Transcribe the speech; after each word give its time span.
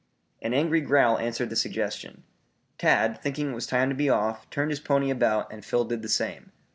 An 0.41 0.51
angry 0.55 0.81
growl 0.81 1.19
answered 1.19 1.51
the 1.51 1.55
suggestion. 1.55 2.23
Tad 2.79 3.21
thinking 3.21 3.51
it 3.51 3.53
was 3.53 3.67
time 3.67 3.89
to 3.89 3.95
be 3.95 4.09
off, 4.09 4.49
turned 4.49 4.71
his 4.71 4.79
pony 4.79 5.11
about 5.11 5.53
and 5.53 5.63
Phil 5.63 5.85
did 5.85 6.01
the 6.01 6.09
same. 6.09 6.51